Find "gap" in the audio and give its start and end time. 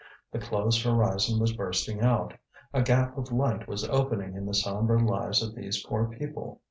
2.81-3.15